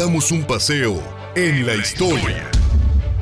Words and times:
damos 0.00 0.32
un 0.32 0.44
paseo 0.44 0.98
en 1.34 1.66
la 1.66 1.74
historia 1.74 2.59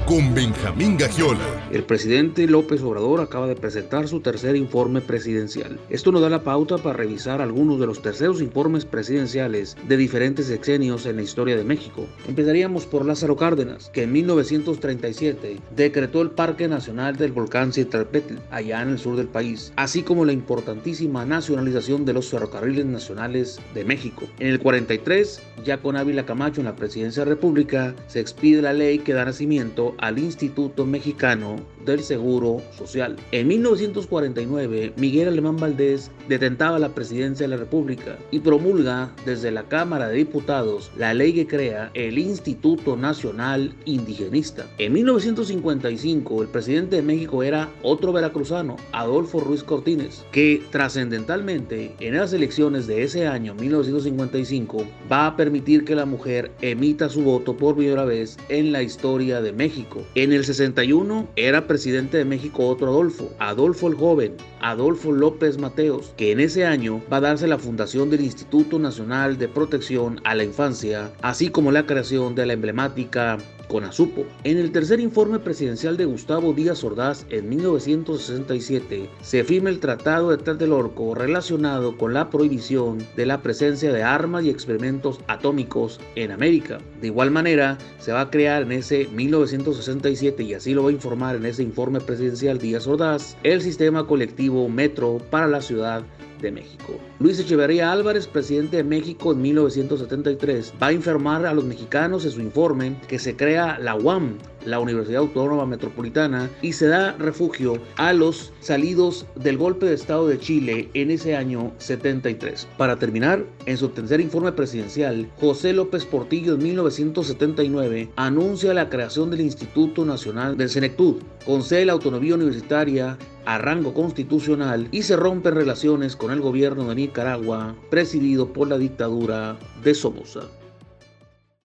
con 0.08 0.34
Benjamín 0.34 0.96
Gagiola. 0.96 1.38
El 1.70 1.84
presidente 1.84 2.46
López 2.46 2.80
Obrador 2.80 3.20
acaba 3.20 3.46
de 3.46 3.54
presentar 3.54 4.08
su 4.08 4.20
tercer 4.20 4.56
informe 4.56 5.02
presidencial. 5.02 5.78
Esto 5.90 6.10
nos 6.10 6.22
da 6.22 6.30
la 6.30 6.42
pauta 6.42 6.78
para 6.78 6.96
revisar 6.96 7.42
algunos 7.42 7.78
de 7.78 7.86
los 7.86 8.00
terceros 8.00 8.40
informes 8.40 8.86
presidenciales 8.86 9.76
de 9.86 9.98
diferentes 9.98 10.46
sexenios 10.46 11.04
en 11.04 11.16
la 11.16 11.22
historia 11.22 11.58
de 11.58 11.64
México. 11.64 12.06
Empezaríamos 12.26 12.86
por 12.86 13.04
Lázaro 13.04 13.36
Cárdenas, 13.36 13.90
que 13.90 14.04
en 14.04 14.12
1937 14.12 15.58
decretó 15.76 16.22
el 16.22 16.30
Parque 16.30 16.68
Nacional 16.68 17.16
del 17.16 17.32
Volcán 17.32 17.74
Citralpetl, 17.74 18.36
allá 18.50 18.80
en 18.80 18.88
el 18.88 18.98
sur 18.98 19.14
del 19.14 19.28
país, 19.28 19.74
así 19.76 20.02
como 20.02 20.24
la 20.24 20.32
importantísima 20.32 21.26
nacionalización 21.26 22.06
de 22.06 22.14
los 22.14 22.30
ferrocarriles 22.30 22.86
nacionales 22.86 23.60
de 23.74 23.84
México. 23.84 24.24
En 24.38 24.46
el 24.46 24.58
43, 24.58 25.42
ya 25.66 25.82
con 25.82 25.96
Ávila 25.96 26.24
Camacho 26.24 26.62
en 26.62 26.66
la 26.66 26.76
presidencia 26.76 27.24
de 27.24 27.26
la 27.26 27.34
República, 27.34 27.94
se 28.06 28.20
expide 28.20 28.62
la 28.62 28.72
ley 28.72 29.00
que 29.00 29.12
da 29.12 29.26
nacimiento 29.26 29.96
al 29.98 30.18
Instituto 30.18 30.86
Mexicano 30.86 31.56
del 31.84 32.00
Seguro 32.00 32.60
Social. 32.76 33.16
En 33.32 33.48
1949, 33.48 34.92
Miguel 34.96 35.28
Alemán 35.28 35.56
Valdés 35.56 36.10
detentaba 36.28 36.78
la 36.78 36.90
presidencia 36.90 37.44
de 37.46 37.56
la 37.56 37.56
República 37.56 38.18
y 38.30 38.40
promulga 38.40 39.10
desde 39.24 39.50
la 39.50 39.64
Cámara 39.64 40.08
de 40.08 40.16
Diputados 40.16 40.90
la 40.96 41.14
ley 41.14 41.32
que 41.32 41.46
crea 41.46 41.90
el 41.94 42.18
Instituto 42.18 42.96
Nacional 42.96 43.74
Indigenista. 43.84 44.66
En 44.78 44.92
1955, 44.92 46.42
el 46.42 46.48
presidente 46.48 46.96
de 46.96 47.02
México 47.02 47.42
era 47.42 47.68
otro 47.82 48.12
veracruzano, 48.12 48.76
Adolfo 48.92 49.40
Ruiz 49.40 49.62
Cortines, 49.62 50.24
que 50.32 50.62
trascendentalmente 50.70 51.94
en 52.00 52.16
las 52.16 52.32
elecciones 52.32 52.86
de 52.86 53.02
ese 53.02 53.26
año, 53.26 53.54
1955, 53.54 54.84
va 55.10 55.26
a 55.26 55.36
permitir 55.36 55.84
que 55.84 55.94
la 55.94 56.06
mujer 56.06 56.52
emita 56.60 57.08
su 57.08 57.22
voto 57.22 57.56
por 57.56 57.76
primera 57.76 58.04
vez 58.04 58.36
en 58.48 58.72
la 58.72 58.82
historia 58.82 59.40
de 59.40 59.52
México. 59.52 59.87
En 60.14 60.32
el 60.32 60.44
61 60.44 61.28
era 61.36 61.66
presidente 61.66 62.18
de 62.18 62.24
México 62.24 62.66
otro 62.66 62.88
Adolfo, 62.88 63.32
Adolfo 63.38 63.88
el 63.88 63.94
Joven, 63.94 64.36
Adolfo 64.60 65.12
López 65.12 65.58
Mateos, 65.58 66.12
que 66.16 66.32
en 66.32 66.40
ese 66.40 66.64
año 66.64 67.02
va 67.12 67.18
a 67.18 67.22
darse 67.22 67.46
la 67.46 67.58
fundación 67.58 68.10
del 68.10 68.22
Instituto 68.22 68.78
Nacional 68.78 69.38
de 69.38 69.48
Protección 69.48 70.20
a 70.24 70.34
la 70.34 70.44
Infancia, 70.44 71.12
así 71.22 71.48
como 71.50 71.72
la 71.72 71.86
creación 71.86 72.34
de 72.34 72.46
la 72.46 72.52
emblemática 72.54 73.38
CONASUPO. 73.68 74.26
En 74.44 74.58
el 74.58 74.72
tercer 74.72 75.00
informe 75.00 75.38
presidencial 75.38 75.96
de 75.96 76.04
Gustavo 76.04 76.52
Díaz 76.52 76.82
Ordaz 76.82 77.26
en 77.30 77.48
1967 77.48 79.08
se 79.20 79.44
firma 79.44 79.70
el 79.70 79.80
Tratado 79.80 80.30
de 80.30 80.38
Tlatelolco 80.38 81.14
relacionado 81.14 81.96
con 81.96 82.14
la 82.14 82.30
prohibición 82.30 82.98
de 83.16 83.26
la 83.26 83.42
presencia 83.42 83.92
de 83.92 84.02
armas 84.02 84.44
y 84.44 84.50
experimentos 84.50 85.20
atómicos 85.28 86.00
en 86.16 86.32
América. 86.32 86.78
De 87.00 87.08
igual 87.08 87.30
manera, 87.30 87.78
se 87.98 88.12
va 88.12 88.22
a 88.22 88.30
crear 88.30 88.62
en 88.62 88.72
ese 88.72 89.06
1967 89.12 90.42
y 90.42 90.54
así 90.54 90.74
lo 90.74 90.82
va 90.82 90.90
a 90.90 90.92
informar 90.92 91.36
en 91.36 91.46
ese 91.46 91.62
informe 91.62 92.00
presidencial 92.00 92.58
Díaz 92.58 92.86
Ordaz 92.86 93.36
el 93.42 93.62
sistema 93.62 94.06
colectivo 94.06 94.68
Metro 94.68 95.18
para 95.30 95.46
la 95.46 95.60
ciudad 95.60 96.02
de 96.40 96.52
México. 96.52 96.98
Luis 97.18 97.38
Echeverría 97.38 97.92
Álvarez, 97.92 98.26
presidente 98.26 98.78
de 98.78 98.84
México 98.84 99.32
en 99.32 99.42
1973, 99.42 100.74
va 100.82 100.88
a 100.88 100.92
informar 100.92 101.46
a 101.46 101.54
los 101.54 101.64
mexicanos 101.64 102.24
en 102.24 102.30
su 102.30 102.40
informe 102.40 102.96
que 103.08 103.18
se 103.18 103.36
crea 103.36 103.78
la 103.78 103.94
UAM, 103.94 104.38
la 104.64 104.80
Universidad 104.80 105.20
Autónoma 105.20 105.66
Metropolitana, 105.66 106.50
y 106.62 106.72
se 106.72 106.86
da 106.86 107.12
refugio 107.12 107.80
a 107.96 108.12
los 108.12 108.52
salidos 108.60 109.26
del 109.36 109.56
golpe 109.56 109.86
de 109.86 109.94
Estado 109.94 110.28
de 110.28 110.38
Chile 110.38 110.88
en 110.94 111.10
ese 111.10 111.36
año 111.36 111.72
73. 111.78 112.68
Para 112.76 112.98
terminar, 112.98 113.44
en 113.66 113.76
su 113.76 113.88
tercer 113.88 114.20
informe 114.20 114.52
presidencial, 114.52 115.30
José 115.40 115.72
López 115.72 116.04
Portillo 116.04 116.54
en 116.54 116.62
1979 116.62 118.10
anuncia 118.16 118.74
la 118.74 118.88
creación 118.88 119.30
del 119.30 119.40
Instituto 119.40 120.04
Nacional 120.04 120.56
del 120.56 120.68
Senectud, 120.68 121.16
concede 121.44 121.86
la 121.86 121.92
autonomía 121.92 122.34
universitaria 122.34 123.16
a 123.48 123.56
rango 123.56 123.94
constitucional 123.94 124.88
y 124.92 125.04
se 125.04 125.16
rompen 125.16 125.54
relaciones 125.54 126.16
con 126.16 126.30
el 126.32 126.42
gobierno 126.42 126.86
de 126.86 126.96
Nicaragua 126.96 127.74
presidido 127.88 128.52
por 128.52 128.68
la 128.68 128.76
dictadura 128.76 129.56
de 129.82 129.94
Somoza. 129.94 130.42